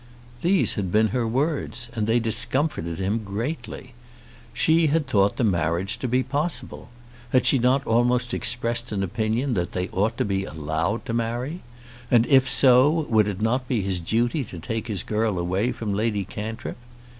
These 0.41 0.73
had 0.73 0.91
been 0.91 1.09
her 1.09 1.27
words, 1.27 1.91
and 1.93 2.07
they 2.07 2.19
discomforted 2.19 2.97
him 2.97 3.23
greatly. 3.23 3.93
She 4.51 4.87
had 4.87 5.05
thought 5.05 5.37
the 5.37 5.43
marriage 5.43 5.99
to 5.99 6.07
be 6.07 6.23
possible. 6.23 6.89
Had 7.29 7.45
she 7.45 7.59
not 7.59 7.85
almost 7.85 8.33
expressed 8.33 8.91
an 8.91 9.03
opinion 9.03 9.53
that 9.53 9.73
they 9.73 9.89
ought 9.89 10.17
to 10.17 10.25
be 10.25 10.43
allowed 10.43 11.05
to 11.05 11.13
marry? 11.13 11.61
And 12.09 12.25
if 12.25 12.49
so, 12.49 12.89
would 13.09 13.27
it 13.27 13.41
not 13.41 13.67
be 13.67 13.83
his 13.83 13.99
duty 13.99 14.43
to 14.45 14.57
take 14.57 14.87
his 14.87 15.03
girl 15.03 15.37
away 15.37 15.71
from 15.71 15.93
Lady 15.93 16.25
Cantrip? 16.25 16.77